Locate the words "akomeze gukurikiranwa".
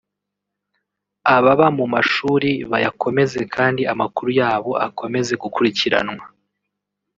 4.87-6.23